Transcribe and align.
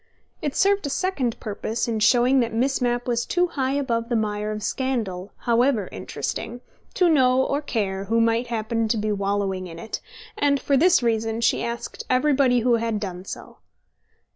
It 0.41 0.55
served 0.55 0.87
a 0.87 0.89
second 0.89 1.39
purpose 1.39 1.87
in 1.87 1.99
showing 1.99 2.39
that 2.39 2.51
Miss 2.55 2.81
Mapp 2.81 3.07
was 3.07 3.23
too 3.23 3.49
high 3.49 3.73
above 3.73 4.09
the 4.09 4.15
mire 4.15 4.51
of 4.51 4.63
scandal, 4.63 5.31
however 5.45 5.89
interesting, 5.91 6.61
to 6.95 7.07
know 7.07 7.45
or 7.45 7.61
care 7.61 8.05
who 8.05 8.19
might 8.19 8.47
happen 8.47 8.87
to 8.87 8.97
be 8.97 9.11
wallowing 9.11 9.67
in 9.67 9.77
it, 9.77 10.01
and 10.35 10.59
for 10.59 10.75
this 10.75 11.03
reason 11.03 11.39
she 11.39 11.63
asked 11.63 12.03
everybody 12.09 12.61
who 12.61 12.77
had 12.77 12.99
done 12.99 13.25
so. 13.25 13.59